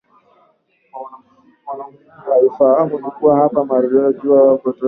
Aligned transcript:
hailifahamu 2.25 2.97
ni 2.99 3.11
kuwa 3.11 3.35
hapa 3.37 3.65
Marondera 3.65 4.07
ujio 4.07 4.31
wake 4.33 4.51
unatosha 4.63 4.79